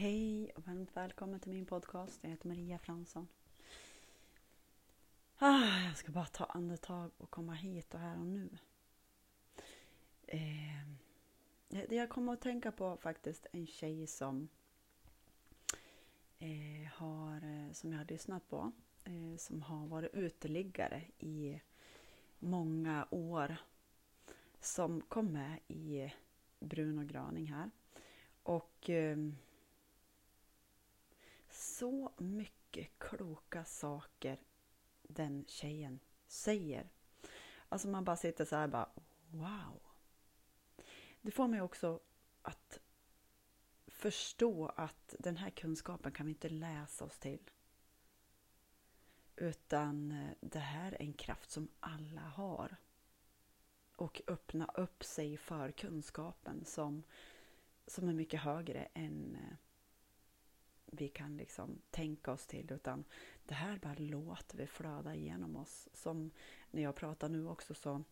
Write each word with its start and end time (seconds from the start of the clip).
Hej 0.00 0.50
och 0.56 0.66
varmt 0.66 0.96
välkommen 0.96 1.40
till 1.40 1.52
min 1.52 1.66
podcast. 1.66 2.18
Jag 2.22 2.30
heter 2.30 2.48
Maria 2.48 2.78
Fransson. 2.78 3.28
Ah, 5.38 5.80
jag 5.86 5.96
ska 5.96 6.12
bara 6.12 6.26
ta 6.26 6.44
andetag 6.44 7.10
och 7.18 7.30
komma 7.30 7.54
hit 7.54 7.94
och 7.94 8.00
här 8.00 8.18
och 8.18 8.26
nu. 8.26 8.48
Eh, 10.26 11.94
jag 11.94 12.08
kommer 12.08 12.32
att 12.32 12.40
tänka 12.40 12.72
på 12.72 12.96
faktiskt 12.96 13.46
en 13.52 13.66
tjej 13.66 14.06
som 14.06 14.48
eh, 16.38 16.92
har, 16.92 17.36
eh, 17.36 17.72
som 17.72 17.92
jag 17.92 17.98
har 17.98 18.06
lyssnat 18.06 18.48
på, 18.48 18.72
eh, 19.04 19.36
som 19.38 19.62
har 19.62 19.86
varit 19.86 20.14
uteliggare 20.14 21.02
i 21.18 21.60
många 22.38 23.06
år. 23.10 23.56
Som 24.60 25.00
kom 25.00 25.32
med 25.32 25.58
i 25.68 26.12
Bruno 26.60 27.06
Graning 27.06 27.46
här. 27.46 27.70
Och 28.42 28.90
eh, 28.90 29.16
så 31.60 32.12
mycket 32.18 32.98
kloka 32.98 33.64
saker 33.64 34.40
den 35.02 35.44
tjejen 35.48 36.00
säger. 36.26 36.90
Alltså 37.68 37.88
man 37.88 38.04
bara 38.04 38.16
sitter 38.16 38.44
så 38.44 38.56
här 38.56 38.68
bara 38.68 38.88
wow. 39.30 39.80
Det 41.20 41.30
får 41.30 41.48
mig 41.48 41.60
också 41.60 42.00
att 42.42 42.80
förstå 43.86 44.66
att 44.66 45.14
den 45.18 45.36
här 45.36 45.50
kunskapen 45.50 46.12
kan 46.12 46.26
vi 46.26 46.32
inte 46.32 46.48
läsa 46.48 47.04
oss 47.04 47.18
till. 47.18 47.50
Utan 49.36 50.12
eh, 50.12 50.30
det 50.40 50.58
här 50.58 50.92
är 50.92 51.02
en 51.02 51.12
kraft 51.12 51.50
som 51.50 51.68
alla 51.80 52.20
har. 52.20 52.76
Och 53.96 54.22
öppna 54.26 54.66
upp 54.74 55.04
sig 55.04 55.36
för 55.36 55.70
kunskapen 55.70 56.64
som, 56.64 57.02
som 57.86 58.08
är 58.08 58.12
mycket 58.12 58.40
högre 58.40 58.84
än 58.94 59.34
eh, 59.34 59.56
vi 60.92 61.08
kan 61.08 61.36
liksom 61.36 61.82
tänka 61.90 62.32
oss 62.32 62.46
till 62.46 62.72
utan 62.72 63.04
det 63.46 63.54
här 63.54 63.78
bara 63.78 63.94
låter 63.98 64.56
vi 64.56 64.66
flöda 64.66 65.14
igenom 65.14 65.56
oss. 65.56 65.88
Som 65.94 66.30
när 66.70 66.82
jag 66.82 66.94
pratar 66.94 67.28
nu 67.28 67.48
också 67.48 67.74
så, 67.74 68.04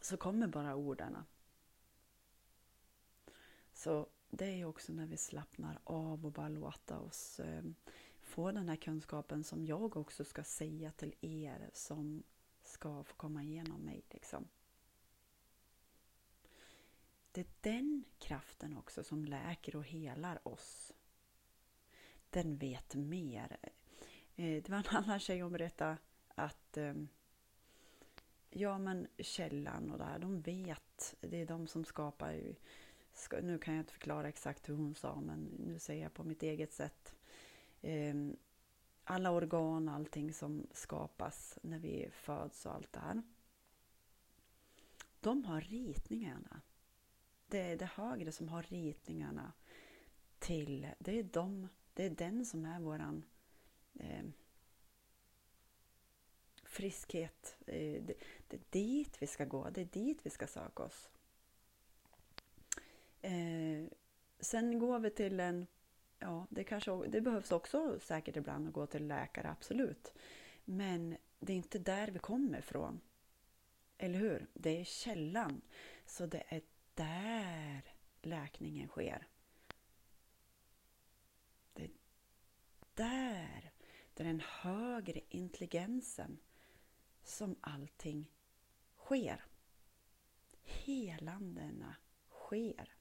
så 0.00 0.16
kommer 0.16 0.46
bara 0.46 0.76
orden. 0.76 1.16
Så 3.72 4.06
det 4.30 4.60
är 4.60 4.64
också 4.64 4.92
när 4.92 5.06
vi 5.06 5.16
slappnar 5.16 5.78
av 5.84 6.26
och 6.26 6.32
bara 6.32 6.48
låta 6.48 6.98
oss 6.98 7.40
eh, 7.40 7.62
få 8.20 8.52
den 8.52 8.68
här 8.68 8.76
kunskapen 8.76 9.44
som 9.44 9.66
jag 9.66 9.96
också 9.96 10.24
ska 10.24 10.44
säga 10.44 10.92
till 10.92 11.14
er 11.20 11.70
som 11.72 12.22
ska 12.62 13.04
få 13.04 13.14
komma 13.14 13.42
igenom 13.42 13.80
mig. 13.80 14.04
Liksom. 14.10 14.48
Det 17.32 17.40
är 17.40 17.46
den 17.60 18.04
kraften 18.18 18.76
också 18.76 19.04
som 19.04 19.24
läker 19.24 19.76
och 19.76 19.84
helar 19.84 20.48
oss 20.48 20.92
den 22.30 22.56
vet 22.56 22.94
mer. 22.94 23.56
Eh, 24.36 24.62
det 24.62 24.68
var 24.68 24.78
en 24.78 24.84
annan 24.96 25.20
tjej 25.20 25.40
som 25.40 25.52
berättade 25.52 25.96
att 26.28 26.76
eh, 26.76 26.94
ja, 28.50 28.78
men 28.78 29.06
källan 29.18 29.90
och 29.90 29.98
det 29.98 30.04
här, 30.04 30.18
de 30.18 30.40
vet. 30.40 31.14
Det 31.20 31.36
är 31.36 31.46
de 31.46 31.66
som 31.66 31.84
skapar. 31.84 32.54
Nu 33.42 33.58
kan 33.58 33.74
jag 33.74 33.82
inte 33.82 33.92
förklara 33.92 34.28
exakt 34.28 34.68
hur 34.68 34.74
hon 34.74 34.94
sa, 34.94 35.20
men 35.20 35.44
nu 35.66 35.78
säger 35.78 36.02
jag 36.02 36.14
på 36.14 36.24
mitt 36.24 36.42
eget 36.42 36.72
sätt. 36.72 37.14
Eh, 37.80 38.14
alla 39.04 39.30
organ, 39.30 39.88
allting 39.88 40.32
som 40.32 40.66
skapas 40.72 41.58
när 41.62 41.78
vi 41.78 42.08
föds 42.12 42.66
och 42.66 42.74
allt 42.74 42.92
det 42.92 43.00
här. 43.00 43.22
De 45.20 45.44
har 45.44 45.60
ritningarna. 45.60 46.60
Det 47.46 47.58
är 47.58 47.76
det 47.76 47.90
högre 47.94 48.32
som 48.32 48.48
har 48.48 48.62
ritningarna 48.62 49.52
till, 50.38 50.88
det 50.98 51.18
är 51.18 51.22
de 51.22 51.68
det 52.00 52.06
är 52.06 52.10
den 52.10 52.44
som 52.44 52.64
är 52.64 52.80
våran 52.80 53.24
eh, 53.98 54.24
friskhet. 56.64 57.56
Eh, 57.66 58.02
det, 58.02 58.14
det, 58.48 58.56
är 58.56 58.60
dit 58.70 59.22
vi 59.22 59.26
ska 59.26 59.44
gå, 59.44 59.70
det 59.70 59.80
är 59.80 59.84
dit 59.84 60.18
vi 60.22 60.30
ska 60.30 60.46
söka 60.46 60.82
oss. 60.82 61.10
Eh, 63.22 63.84
sen 64.38 64.78
går 64.78 64.98
vi 64.98 65.10
till 65.10 65.40
en, 65.40 65.66
ja 66.18 66.46
det, 66.50 66.64
kanske, 66.64 67.06
det 67.06 67.20
behövs 67.20 67.52
också 67.52 68.00
säkert 68.00 68.36
ibland 68.36 68.68
att 68.68 68.74
gå 68.74 68.86
till 68.86 69.06
läkare, 69.06 69.50
absolut. 69.50 70.14
Men 70.64 71.16
det 71.38 71.52
är 71.52 71.56
inte 71.56 71.78
där 71.78 72.08
vi 72.08 72.18
kommer 72.18 72.58
ifrån. 72.58 73.00
Eller 73.98 74.18
hur? 74.18 74.46
Det 74.54 74.80
är 74.80 74.84
källan. 74.84 75.60
Så 76.06 76.26
det 76.26 76.44
är 76.48 76.62
där 76.94 77.82
läkningen 78.22 78.88
sker. 78.88 79.26
Där, 83.00 83.70
det 84.14 84.22
är 84.22 84.26
den 84.26 84.42
högre 84.46 85.20
intelligensen 85.28 86.38
som 87.22 87.56
allting 87.60 88.30
sker. 88.96 89.44
Helandena 90.62 91.96
sker. 92.30 92.94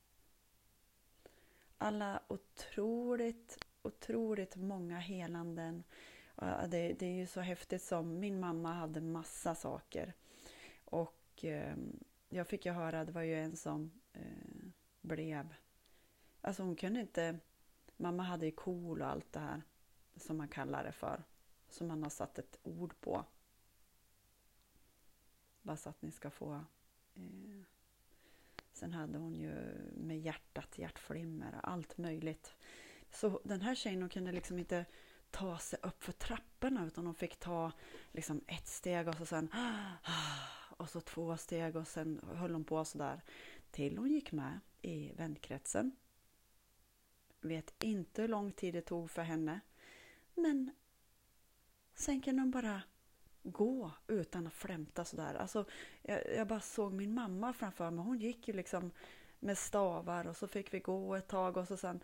Alla 1.77 2.23
otroligt, 2.27 3.65
otroligt 3.81 4.55
många 4.55 4.99
helanden. 4.99 5.83
Det, 6.69 6.93
det 6.99 7.05
är 7.05 7.15
ju 7.15 7.27
så 7.27 7.41
häftigt 7.41 7.81
som 7.81 8.19
min 8.19 8.39
mamma 8.39 8.73
hade 8.73 9.01
massa 9.01 9.55
saker. 9.55 10.13
Och 10.85 11.45
eh, 11.45 11.75
jag 12.29 12.47
fick 12.47 12.65
ju 12.65 12.71
höra, 12.71 13.05
det 13.05 13.11
var 13.11 13.21
ju 13.21 13.35
en 13.35 13.55
som 13.55 13.91
eh, 14.13 14.67
blev... 15.01 15.55
Alltså 16.41 16.63
hon 16.63 16.75
kunde 16.75 16.99
inte... 16.99 17.39
Mamma 17.97 18.23
hade 18.23 18.45
ju 18.45 18.51
KOL 18.51 19.01
och 19.01 19.07
allt 19.07 19.33
det 19.33 19.39
här 19.39 19.61
som 20.19 20.37
man 20.37 20.47
kallar 20.47 20.83
det 20.83 20.91
för. 20.91 21.23
Som 21.69 21.87
man 21.87 22.03
har 22.03 22.09
satt 22.09 22.39
ett 22.39 22.59
ord 22.63 22.93
på. 23.01 23.25
Bara 25.61 25.77
så 25.77 25.89
att 25.89 26.01
ni 26.01 26.11
ska 26.11 26.29
få... 26.29 26.53
Eh. 27.13 27.61
Sen 28.71 28.93
hade 28.93 29.17
hon 29.17 29.35
ju 29.35 29.51
med 29.93 30.19
hjärtat, 30.19 30.77
hjärtflimmer 30.77 31.55
och 31.55 31.69
allt 31.69 31.97
möjligt. 31.97 32.55
Så 33.11 33.41
den 33.43 33.61
här 33.61 33.75
tjejen 33.75 34.09
kunde 34.09 34.31
liksom 34.31 34.59
inte 34.59 34.85
ta 35.31 35.57
sig 35.57 35.79
upp 35.83 36.03
för 36.03 36.11
trapporna 36.11 36.85
utan 36.87 37.05
hon 37.05 37.15
fick 37.15 37.39
ta 37.39 37.71
liksom 38.11 38.41
ett 38.47 38.67
steg 38.67 39.07
och 39.07 39.15
så 39.15 39.25
sen 39.25 39.49
och 40.77 40.89
så 40.89 41.01
två 41.01 41.37
steg 41.37 41.75
och 41.75 41.87
sen 41.87 42.21
höll 42.33 42.53
hon 42.53 42.63
på 42.63 42.85
sådär 42.85 43.21
till 43.71 43.97
hon 43.97 44.11
gick 44.11 44.31
med 44.31 44.59
i 44.81 45.11
vänkretsen. 45.11 45.95
Vet 47.41 47.83
inte 47.83 48.21
hur 48.21 48.29
lång 48.29 48.51
tid 48.51 48.73
det 48.73 48.81
tog 48.81 49.11
för 49.11 49.21
henne 49.21 49.59
men 50.41 50.71
sen 51.93 52.21
kan 52.21 52.37
de 52.37 52.51
bara 52.51 52.81
gå 53.43 53.91
utan 54.07 54.47
att 54.47 54.53
flämta 54.53 55.05
sådär. 55.05 55.33
Alltså, 55.35 55.65
jag, 56.01 56.35
jag 56.35 56.47
bara 56.47 56.59
såg 56.59 56.93
min 56.93 57.13
mamma 57.13 57.53
framför 57.53 57.91
mig. 57.91 58.05
Hon 58.05 58.19
gick 58.19 58.47
ju 58.47 58.53
liksom 58.53 58.91
med 59.39 59.57
stavar 59.57 60.27
och 60.27 60.37
så 60.37 60.47
fick 60.47 60.73
vi 60.73 60.79
gå 60.79 61.15
ett 61.15 61.27
tag 61.27 61.57
och 61.57 61.67
så 61.67 61.77
sen 61.77 62.01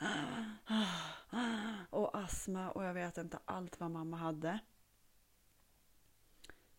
och 1.89 2.17
astma 2.17 2.71
och 2.71 2.83
jag 2.83 2.93
vet 2.93 3.17
inte 3.17 3.39
allt 3.45 3.79
vad 3.79 3.91
mamma 3.91 4.17
hade. 4.17 4.59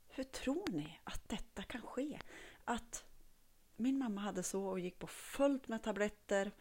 Hur 0.08 0.24
tror 0.24 0.64
ni 0.72 1.00
att 1.04 1.28
detta 1.28 1.62
kan 1.62 1.82
ske? 1.82 2.20
Att 2.64 3.04
min 3.76 3.98
mamma 3.98 4.20
hade 4.20 4.42
så 4.42 4.66
och 4.66 4.80
gick 4.80 4.98
på 4.98 5.06
fullt 5.06 5.68
med 5.68 5.82
tabletter, 5.82 6.52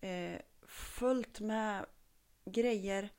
eh, 0.00 0.40
fullt 0.66 1.40
med 1.40 1.86
grejer 2.44 3.10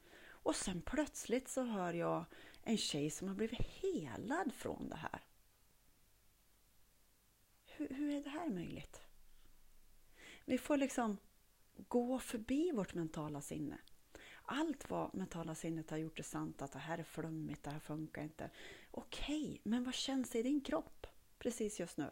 och 0.43 0.55
sen 0.55 0.81
plötsligt 0.81 1.47
så 1.47 1.63
hör 1.63 1.93
jag 1.93 2.25
en 2.63 2.77
tjej 2.77 3.09
som 3.09 3.27
har 3.27 3.35
blivit 3.35 3.61
helad 3.61 4.53
från 4.53 4.89
det 4.89 4.95
här. 4.95 5.21
Hur, 7.65 7.89
hur 7.89 8.13
är 8.13 8.23
det 8.23 8.29
här 8.29 8.49
möjligt? 8.49 9.01
Vi 10.45 10.57
får 10.57 10.77
liksom 10.77 11.17
gå 11.87 12.19
förbi 12.19 12.71
vårt 12.71 12.93
mentala 12.93 13.41
sinne. 13.41 13.77
Allt 14.45 14.89
vad 14.89 15.15
mentala 15.15 15.55
sinnet 15.55 15.89
har 15.89 15.97
gjort 15.97 16.19
är 16.19 16.23
sant, 16.23 16.61
att 16.61 16.71
det 16.71 16.79
här 16.79 16.97
är 16.97 17.03
flummigt, 17.03 17.63
det 17.63 17.71
här 17.71 17.79
funkar 17.79 18.23
inte. 18.23 18.49
Okej, 18.91 19.61
men 19.63 19.83
vad 19.83 19.93
känns 19.93 20.35
i 20.35 20.43
din 20.43 20.61
kropp 20.61 21.07
precis 21.39 21.79
just 21.79 21.97
nu? 21.97 22.11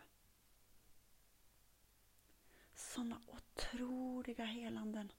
Sådana 2.75 3.21
otroliga 3.27 4.45
helanden 4.45 5.11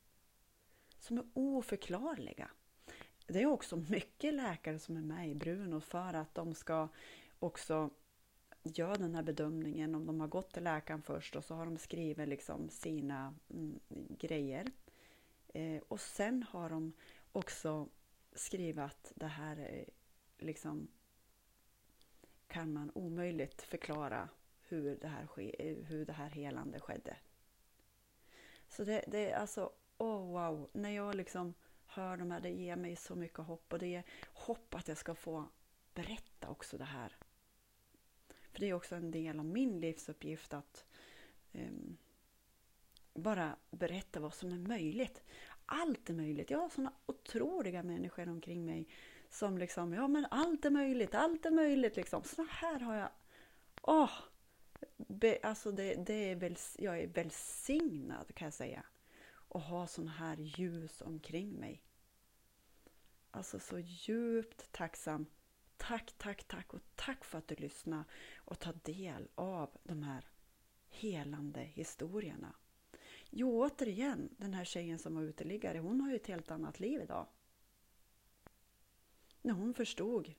som 0.98 1.18
är 1.18 1.24
oförklarliga 1.34 2.50
det 3.26 3.42
är 3.42 3.46
också 3.46 3.76
mycket 3.76 4.34
läkare 4.34 4.78
som 4.78 4.96
är 4.96 5.00
med 5.00 5.30
i 5.30 5.34
Bruno 5.34 5.80
för 5.80 6.14
att 6.14 6.34
de 6.34 6.54
ska 6.54 6.88
också 7.38 7.90
göra 8.62 8.94
den 8.94 9.14
här 9.14 9.22
bedömningen 9.22 9.94
om 9.94 10.06
de 10.06 10.20
har 10.20 10.28
gått 10.28 10.52
till 10.52 10.64
läkaren 10.64 11.02
först 11.02 11.36
och 11.36 11.44
så 11.44 11.54
har 11.54 11.64
de 11.64 11.78
skrivit 11.78 12.28
liksom 12.28 12.68
sina 12.68 13.34
mm, 13.50 13.80
grejer. 14.18 14.66
Eh, 15.48 15.82
och 15.88 16.00
sen 16.00 16.42
har 16.42 16.70
de 16.70 16.92
också 17.32 17.88
skrivit 18.32 18.78
att 18.78 19.12
det 19.14 19.26
här 19.26 19.56
är 19.56 19.84
liksom 20.38 20.88
kan 22.46 22.72
man 22.72 22.90
omöjligt 22.94 23.62
förklara 23.62 24.28
hur 24.68 24.96
det 24.96 25.08
här, 25.08 25.26
ske, 25.26 25.70
eh, 25.70 25.84
hur 25.84 26.06
det 26.06 26.12
här 26.12 26.30
helande 26.30 26.80
skedde. 26.80 27.16
Så 28.68 28.84
det, 28.84 29.04
det 29.06 29.30
är 29.30 29.36
alltså 29.36 29.72
åh 29.98 30.16
oh, 30.16 30.32
wow, 30.32 30.70
när 30.72 30.90
jag 30.90 31.14
liksom 31.14 31.54
hör 31.94 32.16
de 32.16 32.30
här, 32.30 32.40
det 32.40 32.50
ger 32.50 32.76
mig 32.76 32.96
så 32.96 33.14
mycket 33.14 33.38
hopp 33.38 33.72
och 33.72 33.78
det 33.78 33.86
ger 33.86 34.04
hopp 34.32 34.74
att 34.74 34.88
jag 34.88 34.98
ska 34.98 35.14
få 35.14 35.48
berätta 35.94 36.48
också 36.48 36.78
det 36.78 36.84
här. 36.84 37.16
För 38.52 38.60
det 38.60 38.68
är 38.68 38.74
också 38.74 38.94
en 38.94 39.10
del 39.10 39.38
av 39.38 39.44
min 39.44 39.80
livsuppgift 39.80 40.54
att 40.54 40.84
um, 41.52 41.96
bara 43.14 43.56
berätta 43.70 44.20
vad 44.20 44.34
som 44.34 44.52
är 44.52 44.68
möjligt. 44.68 45.22
Allt 45.66 46.10
är 46.10 46.14
möjligt. 46.14 46.50
Jag 46.50 46.58
har 46.58 46.68
sådana 46.68 46.92
otroliga 47.06 47.82
människor 47.82 48.28
omkring 48.28 48.64
mig 48.64 48.88
som 49.30 49.58
liksom, 49.58 49.92
ja 49.92 50.08
men 50.08 50.26
allt 50.30 50.64
är 50.64 50.70
möjligt, 50.70 51.14
allt 51.14 51.46
är 51.46 51.50
möjligt 51.50 51.96
liksom. 51.96 52.22
Sådana 52.24 52.52
här 52.52 52.80
har 52.80 52.94
jag, 52.94 53.08
åh! 53.82 54.10
Be, 54.96 55.38
alltså 55.42 55.72
det, 55.72 55.94
det 55.94 56.30
är 56.30 56.36
väl, 56.36 56.56
jag 56.78 57.00
är 57.00 57.06
välsignad 57.06 58.34
kan 58.34 58.46
jag 58.46 58.54
säga. 58.54 58.84
Och 59.52 59.60
ha 59.60 59.86
sån 59.86 60.08
här 60.08 60.36
ljus 60.36 61.02
omkring 61.02 61.52
mig. 61.52 61.82
Alltså 63.30 63.58
så 63.58 63.78
djupt 63.78 64.72
tacksam. 64.72 65.26
Tack, 65.76 66.14
tack, 66.18 66.44
tack 66.44 66.74
och 66.74 66.80
tack 66.94 67.24
för 67.24 67.38
att 67.38 67.48
du 67.48 67.54
lyssnar 67.54 68.04
och 68.36 68.58
tar 68.58 68.72
del 68.82 69.28
av 69.34 69.70
de 69.82 70.02
här 70.02 70.28
helande 70.88 71.60
historierna. 71.60 72.54
Jo, 73.30 73.62
återigen, 73.62 74.34
den 74.36 74.54
här 74.54 74.64
tjejen 74.64 74.98
som 74.98 75.14
var 75.14 75.22
uteliggare, 75.22 75.78
hon 75.78 76.00
har 76.00 76.10
ju 76.10 76.16
ett 76.16 76.26
helt 76.26 76.50
annat 76.50 76.80
liv 76.80 77.00
idag. 77.00 77.26
När 79.42 79.54
hon 79.54 79.74
förstod 79.74 80.34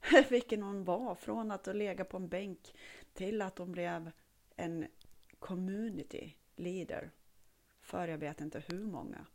vilken 0.30 0.62
hon 0.62 0.84
var, 0.84 1.14
från 1.14 1.50
att 1.50 1.66
lägga 1.66 2.04
på 2.04 2.16
en 2.16 2.28
bänk 2.28 2.74
till 3.12 3.42
att 3.42 3.58
hon 3.58 3.72
blev 3.72 4.10
en 4.56 4.86
community 5.38 6.34
leader 6.56 7.12
för 7.88 8.08
jag 8.08 8.18
vet 8.18 8.40
inte 8.40 8.62
hur 8.66 8.84
många. 8.84 9.26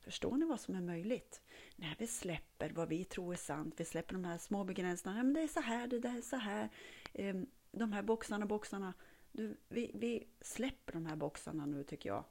Förstår 0.00 0.36
ni 0.36 0.46
vad 0.46 0.60
som 0.60 0.74
är 0.74 0.80
möjligt? 0.80 1.42
När 1.76 1.96
vi 1.98 2.06
släpper 2.06 2.70
vad 2.70 2.88
vi 2.88 3.04
tror 3.04 3.32
är 3.32 3.36
sant, 3.36 3.74
vi 3.76 3.84
släpper 3.84 4.14
de 4.14 4.24
här 4.24 4.38
små 4.38 4.64
begränsningarna, 4.64 5.22
men 5.22 5.34
det 5.34 5.40
är 5.40 5.48
så 5.48 5.60
här, 5.60 5.86
det 5.86 5.98
där 5.98 6.16
är 6.16 6.22
så 6.22 6.36
här, 6.36 6.68
ehm, 7.14 7.46
de 7.70 7.92
här 7.92 8.02
boxarna, 8.02 8.46
boxarna. 8.46 8.94
Du, 9.32 9.56
vi, 9.68 9.90
vi 9.94 10.28
släpper 10.40 10.92
de 10.92 11.06
här 11.06 11.16
boxarna 11.16 11.66
nu 11.66 11.84
tycker 11.84 12.08
jag. 12.08 12.24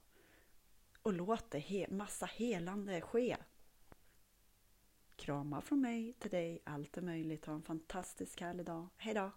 Och 1.02 1.12
låter 1.12 1.58
he, 1.58 1.86
massa 1.90 2.26
helande 2.26 3.00
ske. 3.00 3.36
Kramar 5.16 5.60
från 5.60 5.80
mig 5.80 6.12
till 6.12 6.30
dig, 6.30 6.62
allt 6.64 6.96
är 6.96 7.02
möjligt. 7.02 7.46
Ha 7.46 7.54
en 7.54 7.62
fantastisk 7.62 8.40
härlig 8.40 8.66
dag. 8.66 8.88
Hejdå! 8.96 9.30